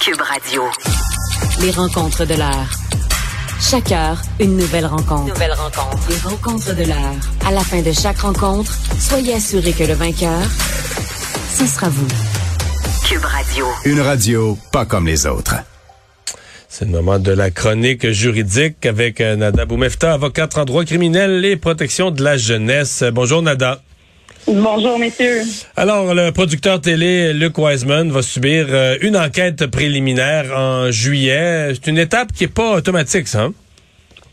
Cube 0.00 0.20
Radio. 0.20 0.62
Les 1.60 1.70
rencontres 1.70 2.24
de 2.24 2.34
l'heure. 2.34 2.68
Chaque 3.60 3.92
heure, 3.92 4.20
une 4.40 4.56
nouvelle 4.56 4.86
rencontre. 4.86 5.26
Nouvelle 5.26 5.52
rencontre. 5.52 6.08
Les 6.08 6.18
rencontres 6.18 6.74
de 6.74 6.84
l'heure. 6.84 7.14
À 7.46 7.52
la 7.52 7.60
fin 7.60 7.82
de 7.82 7.92
chaque 7.92 8.18
rencontre, 8.18 8.72
soyez 8.98 9.34
assurés 9.34 9.72
que 9.72 9.84
le 9.84 9.94
vainqueur, 9.94 10.42
ce 11.50 11.66
sera 11.66 11.88
vous. 11.88 12.06
Cube 13.06 13.24
Radio. 13.24 13.66
Une 13.84 14.00
radio 14.00 14.58
pas 14.72 14.86
comme 14.86 15.06
les 15.06 15.26
autres. 15.26 15.56
C'est 16.68 16.86
le 16.86 16.90
moment 16.90 17.18
de 17.18 17.32
la 17.32 17.50
chronique 17.50 18.10
juridique 18.10 18.84
avec 18.86 19.20
euh, 19.20 19.36
Nada 19.36 19.64
Boumefta, 19.64 20.14
avocate 20.14 20.58
en 20.58 20.64
droit 20.64 20.84
criminel 20.84 21.44
et 21.44 21.56
protection 21.56 22.10
de 22.10 22.22
la 22.22 22.36
jeunesse. 22.36 23.04
Bonjour 23.12 23.42
Nada. 23.42 23.80
Bonjour, 24.46 24.98
messieurs. 24.98 25.40
Alors, 25.74 26.12
le 26.12 26.30
producteur 26.30 26.78
télé 26.78 27.32
Luc 27.32 27.56
Wiseman 27.56 28.10
va 28.10 28.20
subir 28.20 28.66
euh, 28.68 28.96
une 29.00 29.16
enquête 29.16 29.70
préliminaire 29.70 30.52
en 30.54 30.90
juillet. 30.90 31.70
C'est 31.72 31.86
une 31.86 31.96
étape 31.96 32.30
qui 32.30 32.44
est 32.44 32.54
pas 32.54 32.72
automatique, 32.72 33.26
ça. 33.26 33.44
Hein? 33.44 33.52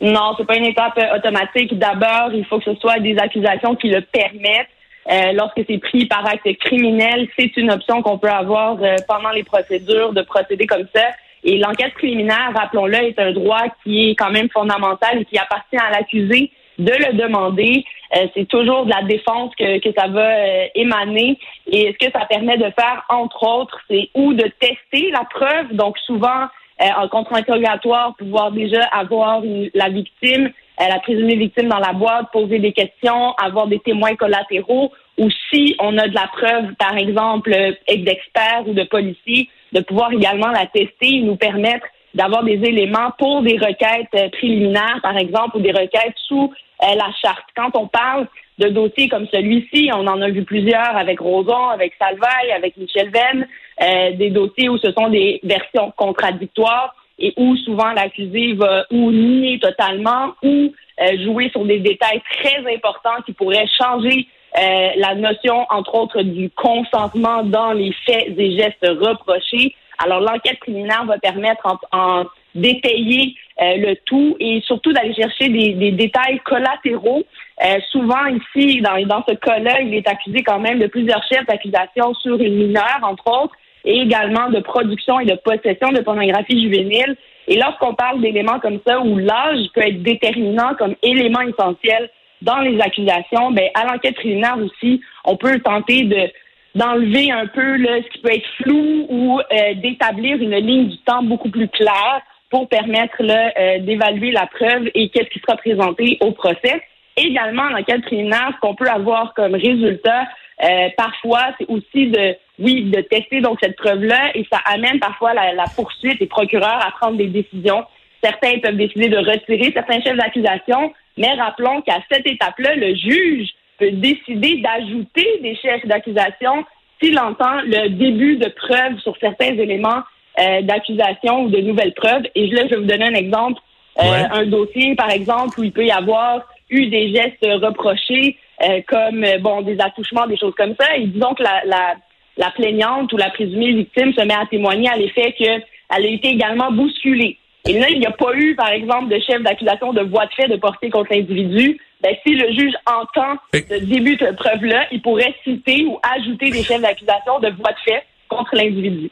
Non, 0.02 0.34
c'est 0.38 0.46
pas 0.46 0.58
une 0.58 0.66
étape 0.66 0.98
euh, 0.98 1.16
automatique. 1.16 1.80
D'abord, 1.80 2.32
il 2.34 2.44
faut 2.46 2.60
que 2.60 2.66
ce 2.66 2.76
soit 2.82 3.00
des 3.00 3.18
accusations 3.18 3.76
qui 3.76 3.88
le 3.88 4.02
permettent. 4.02 4.68
Euh, 5.10 5.32
lorsque 5.32 5.62
c'est 5.66 5.78
pris 5.78 6.06
par 6.08 6.26
acte 6.28 6.48
criminel, 6.60 7.30
c'est 7.40 7.56
une 7.56 7.72
option 7.72 8.02
qu'on 8.02 8.18
peut 8.18 8.30
avoir 8.30 8.78
pendant 9.08 9.30
les 9.30 9.44
procédures 9.44 10.12
de 10.12 10.24
procéder 10.24 10.68
comme 10.68 10.88
ça. 10.94 11.06
Et 11.46 11.58
l'enquête 11.58 11.94
préliminaire, 11.94 12.52
rappelons-le, 12.54 12.98
est 12.98 13.20
un 13.20 13.32
droit 13.32 13.64
qui 13.84 14.10
est 14.10 14.16
quand 14.16 14.30
même 14.30 14.50
fondamental 14.50 15.22
et 15.22 15.26
qui 15.26 15.38
appartient 15.38 15.78
à 15.78 15.90
l'accusé 15.90 16.52
de 16.82 16.92
le 16.92 17.14
demander. 17.18 17.86
Euh, 18.16 18.28
c'est 18.36 18.48
toujours 18.48 18.86
de 18.86 18.90
la 18.90 19.04
défense 19.04 19.54
que, 19.58 19.80
que 19.80 19.90
ça 19.98 20.08
va 20.08 20.30
euh, 20.30 20.66
émaner. 20.76 21.40
Et 21.72 21.94
ce 21.94 22.06
que 22.06 22.12
ça 22.12 22.26
permet 22.26 22.58
de 22.58 22.70
faire, 22.78 23.06
entre 23.10 23.44
autres, 23.48 23.80
c'est 23.90 24.10
ou 24.16 24.34
de 24.34 24.50
tester 24.60 25.12
la 25.12 25.24
preuve. 25.30 25.74
Donc 25.74 25.98
souvent, 26.00 26.48
euh, 26.82 26.86
en 26.98 27.08
contre-interrogatoire, 27.08 28.16
pouvoir 28.18 28.52
déjà 28.52 28.84
avoir 28.86 29.42
la 29.74 29.90
victime, 29.90 30.52
la 30.80 31.00
présumée 31.00 31.36
victime 31.36 31.70
dans 31.70 31.80
la 31.80 31.94
boîte, 31.94 32.32
poser 32.34 32.58
des 32.58 32.74
questions, 32.74 33.34
avoir 33.34 33.68
des 33.68 33.80
témoins 33.80 34.16
collatéraux, 34.16 34.92
ou 35.20 35.30
si 35.52 35.76
on 35.80 35.96
a 36.00 36.08
de 36.08 36.16
la 36.16 36.28
preuve, 36.28 36.74
par 36.80 36.98
exemple, 36.98 37.52
d'experts 37.88 38.64
ou 38.66 38.74
de 38.74 38.84
policiers, 38.84 39.48
de 39.74 39.82
pouvoir 39.82 40.12
également 40.12 40.48
la 40.48 40.66
tester 40.66 41.18
et 41.18 41.22
nous 41.22 41.36
permettre 41.36 41.86
d'avoir 42.14 42.44
des 42.44 42.60
éléments 42.64 43.12
pour 43.18 43.42
des 43.42 43.58
requêtes 43.58 44.32
préliminaires, 44.34 45.00
par 45.02 45.18
exemple, 45.18 45.58
ou 45.58 45.62
des 45.62 45.72
requêtes 45.72 46.16
sous 46.28 46.52
euh, 46.84 46.96
la 46.96 47.12
charte. 47.24 47.46
Quand 47.56 47.70
on 47.76 47.88
parle 47.88 48.28
de 48.58 48.70
dossiers 48.70 49.08
comme 49.08 49.28
celui-ci, 49.32 49.92
on 49.94 50.08
en 50.08 50.20
a 50.20 50.30
vu 50.30 50.44
plusieurs 50.44 50.98
avec 50.98 51.20
Roson, 51.20 51.70
avec 51.70 51.94
Salvaille, 52.00 52.52
avec 52.56 52.76
Michel 52.76 53.12
Venn, 53.12 53.48
euh, 53.82 54.12
des 54.14 54.32
dossiers 54.32 54.68
où 54.68 54.80
ce 54.80 54.92
sont 54.92 55.10
des 55.10 55.40
versions 55.44 55.94
contradictoires 55.96 56.96
et 57.20 57.34
où 57.38 57.56
souvent 57.58 57.92
l'accusé 57.92 58.54
va 58.54 58.86
ou 58.90 59.12
nier 59.12 59.60
totalement 59.60 60.34
ou 60.42 60.74
euh, 61.02 61.24
jouer 61.24 61.52
sur 61.52 61.66
des 61.66 61.80
détails 61.80 62.22
très 62.40 62.60
importants 62.74 63.22
qui 63.28 63.34
pourraient 63.34 63.70
changer 63.80 64.28
la 64.54 65.16
notion, 65.16 65.66
entre 65.70 65.96
autres, 65.96 66.24
du 66.24 66.50
consentement 66.50 67.42
dans 67.44 67.72
les 67.72 67.94
faits 68.06 68.38
et 68.38 68.58
gestes 68.58 68.86
reprochés. 68.86 69.74
Alors, 70.04 70.20
l'enquête 70.20 70.60
préliminaire 70.60 71.06
va 71.06 71.18
permettre 71.18 71.66
en, 71.66 71.98
en 71.98 72.26
d'étayer 72.56 73.36
euh, 73.62 73.78
le 73.78 73.96
tout 74.06 74.36
et 74.40 74.62
surtout 74.66 74.92
d'aller 74.94 75.14
chercher 75.14 75.50
des, 75.50 75.92
détails 75.92 76.40
collatéraux. 76.40 77.24
Euh, 77.64 77.78
souvent 77.92 78.26
ici, 78.26 78.82
dans, 78.82 79.00
dans 79.06 79.24
ce 79.28 79.36
cas-là, 79.36 79.82
il 79.82 79.94
est 79.94 80.08
accusé 80.08 80.44
quand 80.44 80.60
même 80.60 80.80
de 80.80 80.88
plusieurs 80.88 81.24
chefs 81.32 81.46
d'accusation 81.46 82.14
sur 82.16 82.40
une 82.42 82.56
mineure, 82.56 83.00
entre 83.04 83.44
autres, 83.44 83.56
et 83.86 84.02
également 84.02 84.50
de 84.50 84.60
production 84.60 85.20
et 85.20 85.26
de 85.26 85.36
possession 85.36 85.90
de 85.90 86.02
pornographie 86.02 86.62
juvénile. 86.62 87.16
Et 87.48 87.58
lorsqu'on 87.58 87.96
parle 87.96 88.22
d'éléments 88.22 88.60
comme 88.60 88.80
ça, 88.86 89.00
où 89.00 89.18
l'âge 89.18 89.66
peut 89.74 89.82
être 89.82 90.02
déterminant 90.02 90.76
comme 90.78 90.96
élément 91.02 91.42
essentiel 91.42 92.10
dans 92.42 92.60
les 92.60 92.80
accusations, 92.82 93.52
ben, 93.52 93.70
à 93.76 93.86
l'enquête 93.86 94.16
préliminaire 94.16 94.58
aussi, 94.58 95.02
on 95.26 95.38
peut 95.38 95.60
tenter 95.60 96.04
de 96.04 96.32
d'enlever 96.76 97.32
un 97.32 97.48
peu 97.48 97.78
là, 97.78 97.98
ce 98.04 98.10
qui 98.10 98.20
peut 98.20 98.34
être 98.34 98.48
flou 98.62 99.06
ou 99.10 99.40
euh, 99.40 99.74
d'établir 99.76 100.38
une 100.42 100.56
ligne 100.56 100.90
du 100.90 100.98
temps 101.00 101.24
beaucoup 101.24 101.50
plus 101.50 101.68
claire 101.68 102.22
pour 102.50 102.68
permettre 102.68 103.22
euh, 103.22 103.80
d'évaluer 103.80 104.32
la 104.32 104.46
preuve 104.48 104.90
et 104.94 105.10
qu'est-ce 105.10 105.30
qui 105.30 105.40
sera 105.40 105.58
présenté 105.58 106.18
au 106.22 106.32
procès. 106.32 106.82
Également, 107.18 107.70
dans 107.70 107.78
le 107.78 107.84
cadre 107.84 108.04
préliminaire, 108.04 108.52
ce 108.56 108.60
qu'on 108.60 108.76
peut 108.76 108.90
avoir 108.90 109.34
comme 109.34 109.56
résultat, 109.56 110.28
euh, 110.64 110.90
parfois, 110.98 111.54
c'est 111.58 111.68
aussi 111.68 112.08
de, 112.08 112.36
oui, 112.60 112.84
de 112.84 113.02
tester 113.02 113.42
donc 113.42 113.58
cette 113.62 113.76
preuve-là 113.76 114.32
et 114.36 114.46
ça 114.52 114.60
amène 114.66 115.00
parfois 115.00 115.34
la, 115.34 115.54
la 115.54 115.66
poursuite 115.76 116.20
des 116.20 116.28
procureurs 116.28 116.86
à 116.86 116.92
prendre 116.92 117.18
des 117.18 117.28
décisions. 117.28 117.84
Certains 118.24 118.60
peuvent 118.60 118.78
décider 118.78 119.10
de 119.10 119.18
retirer 119.18 119.72
certains 119.74 120.00
chefs 120.02 120.16
d'accusation, 120.16 120.94
mais 121.18 121.34
rappelons 121.34 121.82
qu'à 121.82 122.00
cette 122.10 122.28
étape-là, 122.28 122.76
le 122.76 122.96
juge 122.96 123.50
peut 123.82 123.92
décider 123.92 124.62
d'ajouter 124.62 125.28
des 125.42 125.56
chefs 125.56 125.86
d'accusation 125.86 126.64
s'il 127.02 127.18
entend 127.20 127.62
le 127.66 127.90
début 127.90 128.36
de 128.38 128.50
preuve 128.50 129.00
sur 129.00 129.16
certains 129.20 129.54
éléments 129.66 130.02
euh, 130.40 130.62
d'accusations 130.62 131.44
ou 131.46 131.50
de 131.50 131.62
nouvelles 131.62 131.96
preuves. 131.96 132.24
Et 132.36 132.48
là, 132.48 132.62
je 132.66 132.76
vais 132.76 132.82
vous 132.82 132.92
donner 132.94 133.06
un 133.06 133.20
exemple. 133.26 133.60
Euh, 134.00 134.24
un 134.32 134.46
dossier, 134.46 134.96
par 134.96 135.10
exemple, 135.10 135.60
où 135.60 135.64
il 135.64 135.74
peut 135.74 135.86
y 135.86 135.92
avoir 135.92 136.48
eu 136.70 136.88
des 136.88 137.14
gestes 137.14 137.46
reprochés, 137.66 138.38
euh, 138.64 138.80
comme 138.88 139.26
bon 139.42 139.62
des 139.64 139.78
attouchements, 139.82 140.28
des 140.28 140.38
choses 140.38 140.54
comme 140.56 140.76
ça. 140.80 140.96
Et 140.96 141.08
disons 141.08 141.34
que 141.34 141.44
la, 141.44 141.62
la, 141.66 141.96
la 142.38 142.52
plaignante 142.52 143.12
ou 143.12 143.18
la 143.18 143.32
présumée 143.32 143.74
victime 143.74 144.14
se 144.14 144.24
met 144.24 144.34
à 144.34 144.46
témoigner 144.50 144.90
à 144.90 144.96
l'effet 144.96 145.34
qu'elle 145.38 145.64
a 145.90 146.00
été 146.00 146.30
également 146.30 146.72
bousculée. 146.72 147.38
Et 147.68 147.74
là, 147.80 147.88
il 147.90 148.00
n'y 148.00 148.06
a 148.06 148.12
pas 148.12 148.34
eu, 148.36 148.56
par 148.56 148.72
exemple, 148.72 149.10
de 149.10 149.20
chef 149.20 149.42
d'accusation 149.44 149.92
de 149.92 150.02
voie 150.02 150.26
de 150.26 150.34
fait 150.34 150.48
de 150.48 150.56
porter 150.56 150.90
contre 150.90 151.14
l'individu. 151.14 151.80
Ben, 152.02 152.16
si 152.24 152.34
le 152.34 152.52
juge 152.52 152.74
entend 152.86 153.38
le 153.54 153.86
début 153.86 154.16
de 154.16 154.36
preuve-là, 154.36 154.88
il 154.92 155.02
pourrait 155.02 155.36
citer 155.44 155.86
ou 155.86 156.00
ajouter 156.16 156.50
des 156.50 156.64
chefs 156.64 156.82
d'accusation 156.82 157.40
de 157.40 157.50
voie 157.50 157.72
de 157.72 157.80
fait 157.86 158.04
contre 158.28 158.56
l'individu. 158.56 159.12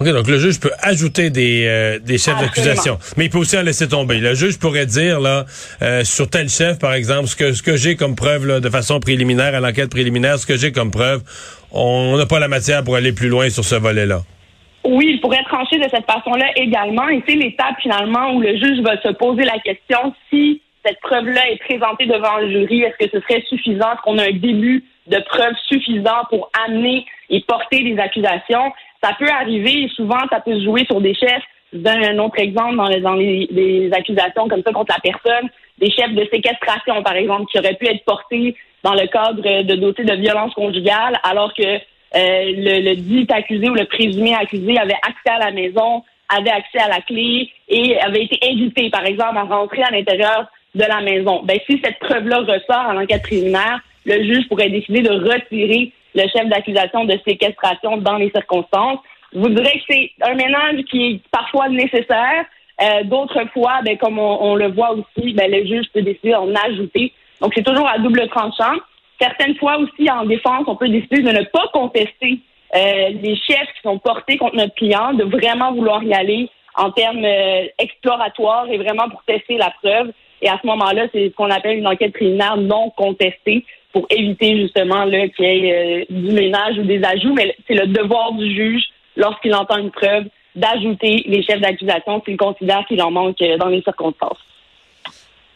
OK, 0.00 0.08
donc 0.08 0.26
le 0.26 0.38
juge 0.38 0.58
peut 0.58 0.72
ajouter 0.80 1.30
des, 1.30 1.64
euh, 1.66 1.98
des 2.00 2.18
chefs 2.18 2.38
d'accusation, 2.40 2.98
mais 3.16 3.26
il 3.26 3.30
peut 3.30 3.38
aussi 3.38 3.56
en 3.56 3.62
laisser 3.62 3.88
tomber. 3.88 4.18
Le 4.18 4.34
juge 4.34 4.58
pourrait 4.58 4.86
dire 4.86 5.20
là 5.20 5.44
euh, 5.80 6.02
sur 6.02 6.28
tel 6.28 6.48
chef, 6.48 6.78
par 6.78 6.92
exemple, 6.92 7.28
ce 7.28 7.36
que 7.36 7.52
ce 7.52 7.62
que 7.62 7.76
j'ai 7.76 7.94
comme 7.94 8.16
preuve 8.16 8.46
là, 8.46 8.58
de 8.58 8.68
façon 8.68 8.98
préliminaire 8.98 9.54
à 9.54 9.60
l'enquête 9.60 9.90
préliminaire, 9.90 10.38
ce 10.38 10.46
que 10.46 10.56
j'ai 10.56 10.72
comme 10.72 10.90
preuve, 10.90 11.22
on 11.70 12.16
n'a 12.16 12.26
pas 12.26 12.40
la 12.40 12.48
matière 12.48 12.82
pour 12.82 12.96
aller 12.96 13.12
plus 13.12 13.28
loin 13.28 13.48
sur 13.48 13.64
ce 13.64 13.76
volet-là. 13.76 14.22
Oui, 14.84 15.12
il 15.14 15.20
pourrait 15.20 15.44
trancher 15.44 15.78
de 15.78 15.88
cette 15.88 16.06
façon-là 16.06 16.46
également. 16.56 17.08
Et 17.08 17.22
c'est 17.26 17.36
l'étape 17.36 17.76
finalement 17.80 18.34
où 18.34 18.40
le 18.40 18.56
juge 18.56 18.80
va 18.82 19.00
se 19.00 19.12
poser 19.12 19.44
la 19.44 19.58
question 19.60 20.12
si 20.30 20.60
cette 20.84 21.00
preuve-là 21.00 21.50
est 21.50 21.58
présentée 21.58 22.06
devant 22.06 22.38
le 22.38 22.50
jury, 22.50 22.82
est-ce 22.82 23.06
que 23.06 23.10
ce 23.10 23.20
serait 23.20 23.42
suffisant, 23.48 23.92
est-ce 23.92 24.02
qu'on 24.02 24.18
a 24.18 24.24
un 24.24 24.32
début 24.32 24.84
de 25.06 25.18
preuve 25.26 25.54
suffisant 25.68 26.24
pour 26.28 26.50
amener 26.66 27.06
et 27.30 27.40
porter 27.42 27.82
des 27.82 27.98
accusations? 27.98 28.72
Ça 29.02 29.12
peut 29.18 29.28
arriver, 29.28 29.88
souvent, 29.94 30.18
ça 30.30 30.40
peut 30.40 30.54
se 30.54 30.64
jouer 30.64 30.84
sur 30.86 31.00
des 31.00 31.14
chefs. 31.14 31.42
Je 31.72 31.78
donne 31.78 32.04
un 32.04 32.18
autre 32.18 32.38
exemple 32.38 32.76
dans 32.76 32.88
les, 32.88 33.00
dans 33.00 33.14
les, 33.14 33.90
accusations 33.92 34.48
comme 34.48 34.62
ça 34.62 34.72
contre 34.72 34.94
la 34.94 35.10
personne, 35.10 35.48
des 35.78 35.90
chefs 35.90 36.14
de 36.14 36.26
séquestration, 36.30 37.02
par 37.02 37.14
exemple, 37.14 37.50
qui 37.50 37.58
auraient 37.58 37.74
pu 37.74 37.86
être 37.86 38.04
portés 38.04 38.56
dans 38.82 38.94
le 38.94 39.06
cadre 39.06 39.62
de 39.62 39.74
dossiers 39.76 40.04
de 40.04 40.14
violence 40.14 40.52
conjugale, 40.54 41.18
alors 41.22 41.54
que 41.54 41.62
euh, 41.62 41.78
le, 42.14 42.90
le, 42.90 42.96
dit 42.96 43.26
accusé 43.30 43.70
ou 43.70 43.74
le 43.74 43.86
présumé 43.86 44.34
accusé 44.34 44.76
avait 44.76 44.98
accès 45.02 45.30
à 45.30 45.38
la 45.38 45.50
maison, 45.50 46.02
avait 46.28 46.50
accès 46.50 46.78
à 46.78 46.88
la 46.88 47.00
clé 47.00 47.50
et 47.68 47.98
avait 48.00 48.24
été 48.24 48.38
invité, 48.46 48.90
par 48.90 49.06
exemple, 49.06 49.38
à 49.38 49.44
rentrer 49.44 49.82
à 49.82 49.90
l'intérieur 49.90 50.46
de 50.74 50.84
la 50.84 51.00
maison. 51.00 51.42
Ben, 51.44 51.58
si 51.66 51.80
cette 51.82 51.98
preuve-là 51.98 52.38
ressort 52.38 52.86
en 52.88 52.96
enquête 52.96 53.22
préliminaire, 53.22 53.80
le 54.06 54.22
juge 54.22 54.48
pourrait 54.48 54.70
décider 54.70 55.02
de 55.02 55.10
retirer 55.10 55.92
le 56.14 56.22
chef 56.28 56.48
d'accusation 56.48 57.04
de 57.04 57.18
séquestration 57.26 57.98
dans 57.98 58.16
les 58.16 58.30
circonstances. 58.30 58.98
Je 59.32 59.38
vous 59.38 59.48
dirais 59.48 59.72
que 59.72 59.94
c'est 59.94 60.10
un 60.22 60.34
ménage 60.34 60.82
qui 60.90 61.06
est 61.06 61.20
parfois 61.30 61.68
nécessaire. 61.68 62.44
Euh, 62.80 63.04
D'autres 63.04 63.44
fois, 63.52 63.80
ben, 63.84 63.96
comme 63.96 64.18
on, 64.18 64.54
le 64.56 64.68
voit 64.68 64.92
aussi, 64.92 65.32
ben, 65.32 65.50
le 65.50 65.64
juge 65.66 65.86
peut 65.92 66.02
décider 66.02 66.32
d'en 66.32 66.52
ajouter. 66.54 67.12
Donc, 67.40 67.52
c'est 67.54 67.64
toujours 67.64 67.88
à 67.88 67.98
double 67.98 68.28
tranchant. 68.28 68.76
Certaines 69.20 69.56
fois 69.56 69.78
aussi, 69.78 70.10
en 70.10 70.24
défense, 70.24 70.64
on 70.66 70.76
peut 70.76 70.88
décider 70.88 71.22
de 71.22 71.30
ne 71.30 71.44
pas 71.44 71.68
contester 71.72 72.40
euh, 72.74 73.08
les 73.22 73.36
chefs 73.36 73.72
qui 73.76 73.82
sont 73.82 73.98
portés 73.98 74.36
contre 74.36 74.56
notre 74.56 74.74
client, 74.74 75.12
de 75.12 75.24
vraiment 75.24 75.72
vouloir 75.72 76.02
y 76.02 76.12
aller 76.12 76.48
en 76.76 76.90
termes 76.90 77.24
euh, 77.24 77.66
exploratoires 77.78 78.68
et 78.70 78.78
vraiment 78.78 79.08
pour 79.08 79.22
tester 79.24 79.56
la 79.56 79.70
preuve. 79.82 80.12
Et 80.40 80.48
à 80.48 80.58
ce 80.60 80.66
moment-là, 80.66 81.06
c'est 81.12 81.28
ce 81.28 81.34
qu'on 81.34 81.50
appelle 81.50 81.78
une 81.78 81.86
enquête 81.86 82.12
préliminaire 82.12 82.56
non 82.56 82.90
contestée 82.90 83.64
pour 83.92 84.06
éviter 84.10 84.56
justement 84.56 85.04
qu'il 85.04 85.44
y 85.44 85.68
ait 85.68 85.72
euh, 85.72 86.04
du 86.08 86.32
ménage 86.32 86.78
ou 86.78 86.82
des 86.82 87.02
ajouts, 87.04 87.34
mais 87.34 87.54
c'est 87.66 87.74
le 87.74 87.86
devoir 87.86 88.32
du 88.32 88.52
juge, 88.54 88.84
lorsqu'il 89.16 89.54
entend 89.54 89.76
une 89.76 89.90
preuve, 89.90 90.24
d'ajouter 90.54 91.24
les 91.26 91.42
chefs 91.42 91.60
d'accusation 91.60 92.22
s'il 92.24 92.36
considère 92.36 92.84
qu'il 92.86 93.02
en 93.02 93.10
manque 93.10 93.40
euh, 93.42 93.56
dans 93.58 93.68
les 93.68 93.82
circonstances. 93.82 94.38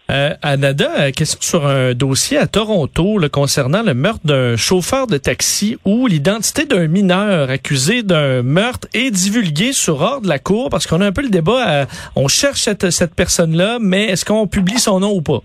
Euh, 0.09 0.35
Anada, 0.41 0.89
euh, 1.01 1.11
question 1.11 1.41
sur 1.41 1.67
un 1.67 1.93
dossier 1.93 2.39
à 2.39 2.47
Toronto 2.47 3.19
concernant 3.33 3.83
le 3.83 3.93
meurtre 3.93 4.25
d'un 4.25 4.57
chauffeur 4.57 5.09
de 5.09 5.19
taxi 5.19 5.79
où 5.85 6.07
l'identité 6.07 6.65
d'un 6.65 6.87
mineur 6.87 7.51
accusé 7.51 8.05
d'un 8.05 8.45
meurtre 8.45 8.87
est 8.95 9.11
divulguée 9.11 9.73
sur 9.73 10.01
ordre 10.01 10.23
de 10.23 10.29
la 10.29 10.39
cour? 10.39 10.71
Parce 10.71 10.87
qu'on 10.87 11.01
a 11.01 11.07
un 11.07 11.13
peu 11.13 11.23
le 11.23 11.29
débat. 11.29 11.87
on 12.15 12.29
cherche 12.29 12.61
cette, 12.61 12.91
cette 12.91 13.17
personne-là, 13.17 13.79
mais 13.81 14.05
est-ce 14.05 14.25
qu'on 14.25 14.47
publie 14.47 14.79
son 14.79 15.01
nom 15.01 15.13
ou 15.13 15.23
pas? 15.23 15.41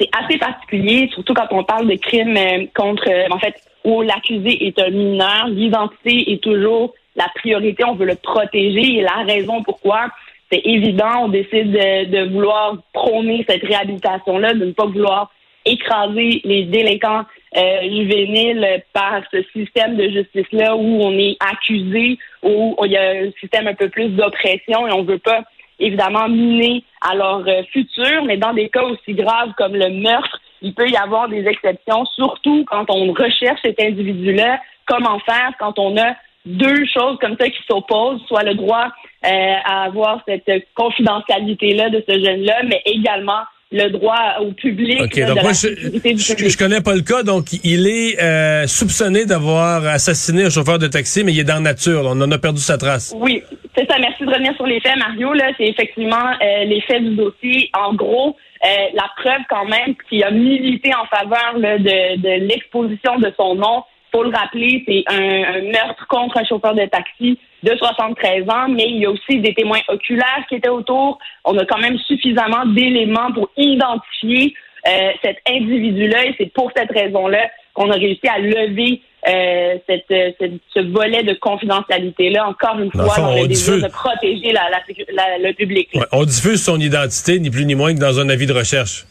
C'est 0.00 0.08
assez 0.18 0.38
particulier, 0.38 1.10
surtout 1.12 1.34
quand 1.34 1.48
on 1.50 1.62
parle 1.62 1.86
de 1.86 1.96
crimes 1.96 2.34
euh, 2.34 2.64
contre, 2.74 3.10
en 3.30 3.38
fait, 3.38 3.56
où 3.84 4.00
l'accusé 4.00 4.66
est 4.66 4.78
un 4.78 4.88
mineur. 4.88 5.48
L'identité 5.48 6.32
est 6.32 6.42
toujours 6.42 6.94
la 7.14 7.26
priorité. 7.34 7.84
On 7.84 7.94
veut 7.94 8.06
le 8.06 8.14
protéger 8.14 9.00
et 9.00 9.02
la 9.02 9.22
raison 9.26 9.62
pourquoi 9.62 10.06
c'est 10.50 10.62
évident, 10.64 11.24
on 11.24 11.28
décide 11.28 11.70
de, 11.72 12.32
vouloir 12.32 12.76
prôner 12.92 13.44
cette 13.48 13.62
réhabilitation-là, 13.62 14.54
de 14.54 14.66
ne 14.66 14.72
pas 14.72 14.86
vouloir 14.86 15.30
écraser 15.64 16.40
les 16.44 16.64
délinquants 16.64 17.24
euh, 17.56 17.82
juvéniles 17.82 18.82
par 18.92 19.22
ce 19.30 19.42
système 19.52 19.96
de 19.96 20.08
justice-là 20.08 20.76
où 20.76 21.02
on 21.02 21.12
est 21.18 21.36
accusé, 21.40 22.18
où 22.42 22.76
il 22.84 22.92
y 22.92 22.96
a 22.96 23.10
un 23.10 23.30
système 23.40 23.66
un 23.66 23.74
peu 23.74 23.88
plus 23.88 24.08
d'oppression 24.08 24.86
et 24.88 24.92
on 24.92 25.02
veut 25.02 25.18
pas 25.18 25.42
évidemment 25.78 26.28
miner 26.28 26.84
à 27.00 27.14
leur 27.14 27.46
euh, 27.46 27.62
futur, 27.72 28.24
mais 28.24 28.36
dans 28.36 28.52
des 28.52 28.68
cas 28.68 28.82
aussi 28.84 29.14
graves 29.14 29.52
comme 29.56 29.74
le 29.74 29.88
meurtre, 29.90 30.40
il 30.62 30.74
peut 30.74 30.88
y 30.88 30.96
avoir 30.96 31.28
des 31.28 31.46
exceptions, 31.46 32.04
surtout 32.06 32.64
quand 32.66 32.86
on 32.90 33.12
recherche 33.12 33.60
cet 33.62 33.80
individu-là, 33.80 34.60
comment 34.86 35.18
faire 35.20 35.52
quand 35.58 35.78
on 35.78 35.96
a 35.96 36.14
deux 36.46 36.84
choses 36.92 37.18
comme 37.20 37.36
ça 37.38 37.48
qui 37.48 37.62
s'opposent, 37.68 38.20
soit 38.26 38.42
le 38.42 38.54
droit 38.54 38.86
euh, 39.24 39.28
à 39.64 39.84
avoir 39.84 40.22
cette 40.26 40.66
confidentialité-là 40.74 41.90
de 41.90 42.02
ce 42.08 42.14
jeune-là, 42.14 42.62
mais 42.64 42.82
également 42.86 43.42
le 43.72 43.88
droit 43.88 44.38
au 44.40 44.52
public. 44.52 45.00
OK, 45.00 45.26
donc 45.26 45.42
moi, 45.42 45.52
je, 45.52 45.68
je, 45.68 46.56
connais 46.56 46.80
pas 46.80 46.94
le 46.94 47.02
cas, 47.02 47.22
donc 47.22 47.52
il 47.62 47.86
est 47.86 48.20
euh, 48.20 48.66
soupçonné 48.66 49.26
d'avoir 49.26 49.86
assassiné 49.86 50.44
un 50.44 50.50
chauffeur 50.50 50.78
de 50.78 50.88
taxi, 50.88 51.22
mais 51.22 51.32
il 51.32 51.38
est 51.38 51.44
dans 51.44 51.54
la 51.54 51.60
nature. 51.60 52.02
On 52.04 52.20
en 52.20 52.30
a 52.32 52.38
perdu 52.38 52.60
sa 52.60 52.78
trace. 52.78 53.14
Oui, 53.16 53.42
c'est 53.76 53.88
ça. 53.88 53.96
Merci 54.00 54.24
de 54.24 54.30
revenir 54.30 54.54
sur 54.56 54.66
les 54.66 54.80
faits, 54.80 54.96
Mario. 54.96 55.32
Là, 55.34 55.52
c'est 55.56 55.66
effectivement 55.66 56.16
euh, 56.16 56.64
les 56.64 56.80
faits 56.80 57.02
du 57.02 57.14
dossier. 57.14 57.70
En 57.78 57.94
gros, 57.94 58.36
euh, 58.64 58.68
la 58.94 59.08
preuve 59.16 59.42
quand 59.48 59.66
même 59.66 59.94
qu'il 60.08 60.24
a 60.24 60.32
milité 60.32 60.90
en 60.94 61.06
faveur 61.06 61.54
de, 61.54 62.16
de 62.16 62.46
l'exposition 62.46 63.18
de 63.18 63.32
son 63.36 63.54
nom 63.54 63.84
faut 64.12 64.24
le 64.24 64.30
rappeler, 64.30 64.82
c'est 64.86 65.04
un, 65.06 65.62
meurtre 65.62 66.06
contre 66.08 66.38
un 66.38 66.44
chauffeur 66.44 66.74
de 66.74 66.84
taxi 66.86 67.38
de 67.62 67.76
73 67.76 68.48
ans, 68.48 68.68
mais 68.68 68.84
il 68.88 68.98
y 68.98 69.06
a 69.06 69.10
aussi 69.10 69.38
des 69.38 69.54
témoins 69.54 69.80
oculaires 69.88 70.44
qui 70.48 70.56
étaient 70.56 70.68
autour. 70.68 71.18
On 71.44 71.56
a 71.58 71.64
quand 71.64 71.78
même 71.78 71.98
suffisamment 71.98 72.64
d'éléments 72.66 73.32
pour 73.32 73.50
identifier 73.56 74.54
euh, 74.88 75.10
cet 75.22 75.38
individu-là 75.46 76.26
et 76.26 76.34
c'est 76.38 76.52
pour 76.52 76.70
cette 76.74 76.90
raison-là 76.90 77.50
qu'on 77.74 77.90
a 77.90 77.94
réussi 77.94 78.26
à 78.28 78.38
lever 78.38 79.02
euh, 79.28 79.76
cette, 79.86 80.06
ce 80.08 80.80
volet 80.90 81.22
de 81.22 81.34
confidentialité-là, 81.34 82.48
encore 82.48 82.78
une 82.78 82.90
fois, 82.90 83.14
dans 83.18 83.34
le 83.34 83.46
désir 83.46 83.76
de 83.76 83.88
protéger 83.88 84.52
la, 84.52 85.38
le 85.38 85.52
public. 85.52 85.90
on 86.12 86.24
diffuse 86.24 86.64
son 86.64 86.80
identité, 86.80 87.38
ni 87.38 87.50
plus 87.50 87.66
ni 87.66 87.74
moins 87.74 87.94
que 87.94 88.00
dans 88.00 88.18
un 88.18 88.30
avis 88.30 88.46
de 88.46 88.54
recherche. 88.54 89.04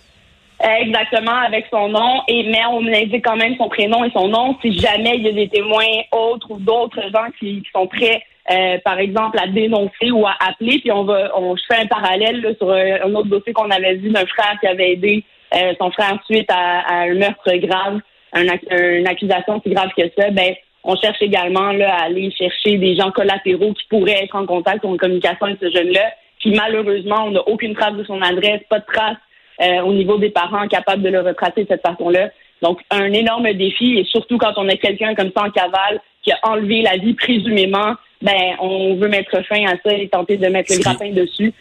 Exactement, 0.62 1.36
avec 1.36 1.68
son 1.72 1.88
nom. 1.88 2.22
Et 2.28 2.44
mais 2.44 2.66
on 2.70 2.86
indique 2.86 3.24
quand 3.24 3.38
même 3.38 3.56
son 3.56 3.70
prénom 3.70 4.04
et 4.04 4.12
son 4.12 4.28
nom 4.28 4.58
si 4.62 4.78
jamais 4.78 5.16
il 5.16 5.24
y 5.24 5.30
a 5.30 5.32
des 5.32 5.48
témoins 5.48 5.86
autres 6.12 6.52
ou 6.52 6.60
d'autres 6.60 7.02
gens 7.14 7.28
qui, 7.40 7.64
sont 7.74 7.88
prêts, 7.88 8.22
euh, 8.52 8.78
par 8.84 9.00
exemple, 9.00 9.40
à 9.40 9.48
dénoncer 9.48 10.12
ou 10.12 10.28
à 10.28 10.36
appeler. 10.40 10.80
Puis 10.80 10.92
on 10.92 11.06
va, 11.06 11.32
on 11.38 11.56
je 11.56 11.64
fais 11.72 11.82
un 11.82 11.88
parallèle 11.88 12.56
sur 12.58 12.72
un, 12.72 13.14
autre 13.16 13.30
dossier 13.30 13.54
qu'on 13.54 13.70
avait 13.72 13.96
vu 13.96 14.10
d'un 14.10 14.26
frère 14.26 14.58
qui 14.60 14.68
avait 14.68 14.94
aidé 14.94 15.24
euh, 15.56 15.74
son 15.80 15.92
frère 15.92 16.20
suite 16.30 16.50
à, 16.52 17.04
un 17.04 17.14
meurtre 17.14 17.54
grave, 17.56 18.02
une 18.36 19.08
accusation 19.08 19.58
aussi 19.58 19.74
grave 19.74 19.92
que 19.98 20.04
ça. 20.18 20.30
Ben 20.32 20.54
on 20.84 20.96
cherche 20.96 21.22
également 21.22 21.72
là 21.72 21.96
à 21.96 22.04
aller 22.06 22.32
chercher 22.32 22.78
des 22.78 22.96
gens 22.96 23.12
collatéraux 23.12 23.74
qui 23.74 23.86
pourraient 23.90 24.24
être 24.24 24.36
en 24.36 24.46
contact 24.46 24.84
ou 24.84 24.90
en 24.90 24.98
communication 24.98 25.46
avec 25.46 25.58
ce 25.62 25.70
jeune-là. 25.72 26.14
Puis 26.40 26.52
malheureusement, 26.52 27.26
on 27.26 27.32
n'a 27.32 27.48
aucune 27.48 27.76
trace 27.76 27.96
de 27.96 28.04
son 28.04 28.22
adresse, 28.22 28.62
pas 28.70 28.80
de 28.80 28.86
trace 28.86 29.18
euh, 29.62 29.82
au 29.82 29.94
niveau 29.94 30.18
des 30.18 30.30
parents 30.30 30.68
capables 30.68 31.02
de 31.02 31.10
le 31.10 31.22
retracer 31.22 31.64
de 31.64 31.68
cette 31.68 31.82
façon-là. 31.82 32.30
Donc, 32.62 32.80
un 32.90 33.12
énorme 33.14 33.54
défi, 33.54 33.98
et 33.98 34.06
surtout 34.06 34.38
quand 34.38 34.54
on 34.58 34.68
a 34.68 34.76
quelqu'un 34.76 35.16
comme 35.16 35.32
ça 35.36 35.44
en 35.44 35.50
cavale 35.50 36.02
qui 36.24 36.32
a 36.32 36.40
enlevé 36.44 36.82
la 36.82 36.98
vie 36.98 37.14
présumément, 37.14 37.96
ben, 38.22 38.56
on 38.60 38.96
veut 38.96 39.08
mettre 39.08 39.42
fin 39.46 39.66
à 39.66 39.76
ça 39.84 39.94
et 39.94 40.10
tenter 40.10 40.38
de 40.38 40.48
mettre 40.48 40.74
le 40.74 40.80
grappin 40.80 41.12
dessus. 41.12 41.54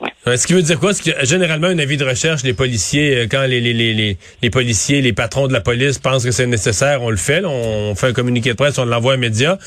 Ouais. 0.00 0.36
Ce 0.36 0.46
qui 0.46 0.54
veut 0.54 0.62
dire 0.62 0.80
quoi? 0.80 0.94
C'est 0.94 1.12
que 1.12 1.26
généralement, 1.26 1.66
un 1.66 1.78
avis 1.78 1.98
de 1.98 2.04
recherche, 2.04 2.42
les 2.42 2.54
policiers, 2.54 3.16
euh, 3.16 3.26
quand 3.30 3.42
les, 3.42 3.60
les, 3.60 3.74
les, 3.74 4.16
les, 4.42 4.50
policiers, 4.50 5.02
les 5.02 5.12
patrons 5.12 5.46
de 5.46 5.52
la 5.52 5.60
police 5.60 5.98
pensent 5.98 6.24
que 6.24 6.30
c'est 6.30 6.46
nécessaire, 6.46 7.02
on 7.02 7.10
le 7.10 7.16
fait. 7.16 7.44
on 7.44 7.94
fait 7.94 8.08
un 8.08 8.12
communiqué 8.12 8.50
de 8.50 8.54
presse, 8.54 8.78
on 8.78 8.86
l'envoie 8.86 9.14
aux 9.14 9.18
médias. 9.18 9.58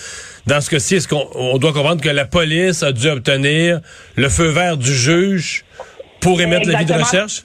Dans 0.47 0.59
ce 0.59 0.71
cas-ci, 0.71 0.95
est-ce 0.95 1.07
qu'on 1.07 1.27
on 1.35 1.57
doit 1.59 1.71
comprendre 1.71 2.01
que 2.01 2.09
la 2.09 2.25
police 2.25 2.81
a 2.81 2.91
dû 2.91 3.09
obtenir 3.09 3.79
le 4.15 4.29
feu 4.29 4.47
vert 4.47 4.77
du 4.77 4.93
juge 4.93 5.65
pour 6.19 6.41
émettre 6.41 6.67
l'avis 6.67 6.85
de 6.85 6.93
recherche? 6.93 7.43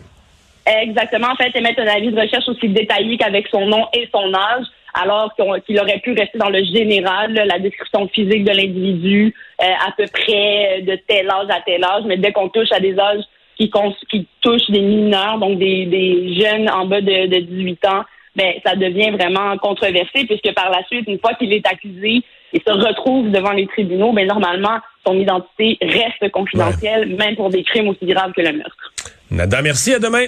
Exactement. 0.82 1.28
En 1.32 1.36
fait, 1.36 1.56
émettre 1.56 1.80
un 1.80 1.86
avis 1.86 2.10
de 2.10 2.20
recherche 2.20 2.48
aussi 2.48 2.68
détaillé 2.68 3.16
qu'avec 3.16 3.48
son 3.48 3.66
nom 3.66 3.86
et 3.94 4.08
son 4.12 4.34
âge, 4.34 4.66
alors 4.94 5.34
qu'il 5.64 5.80
aurait 5.80 6.00
pu 6.00 6.12
rester 6.12 6.38
dans 6.38 6.50
le 6.50 6.62
général, 6.64 7.32
la 7.32 7.58
description 7.58 8.08
physique 8.08 8.44
de 8.44 8.50
l'individu, 8.50 9.34
euh, 9.62 9.64
à 9.64 9.92
peu 9.96 10.04
près 10.12 10.82
de 10.82 10.98
tel 11.06 11.30
âge 11.30 11.48
à 11.50 11.60
tel 11.64 11.84
âge. 11.84 12.02
Mais 12.06 12.16
dès 12.16 12.32
qu'on 12.32 12.48
touche 12.48 12.72
à 12.72 12.80
des 12.80 12.98
âges 12.98 13.24
qui, 13.56 13.70
qui 14.10 14.26
touchent 14.40 14.70
des 14.70 14.80
mineurs, 14.80 15.38
donc 15.38 15.58
des, 15.58 15.86
des 15.86 16.40
jeunes 16.40 16.70
en 16.70 16.86
bas 16.86 17.00
de, 17.00 17.26
de 17.26 17.40
18 17.40 17.86
ans, 17.86 18.04
ben, 18.36 18.54
ça 18.64 18.76
devient 18.76 19.10
vraiment 19.10 19.56
controversé 19.58 20.24
puisque 20.26 20.54
par 20.54 20.70
la 20.70 20.84
suite, 20.84 21.08
une 21.08 21.18
fois 21.18 21.34
qu'il 21.34 21.52
est 21.52 21.66
accusé 21.66 22.22
et 22.52 22.62
se 22.66 22.72
retrouve 22.72 23.30
devant 23.30 23.52
les 23.52 23.66
tribunaux, 23.66 24.12
ben, 24.12 24.26
normalement, 24.26 24.78
son 25.06 25.18
identité 25.18 25.78
reste 25.82 26.30
confidentielle, 26.30 27.16
même 27.16 27.36
pour 27.36 27.50
des 27.50 27.62
crimes 27.64 27.88
aussi 27.88 28.06
graves 28.06 28.32
que 28.32 28.42
le 28.42 28.52
meurtre. 28.52 28.92
Nada, 29.30 29.60
merci. 29.60 29.94
À 29.94 29.98
demain. 29.98 30.26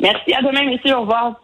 Merci. 0.00 0.34
À 0.34 0.42
demain, 0.42 0.64
messieurs. 0.64 0.96
Au 0.96 1.00
revoir. 1.02 1.40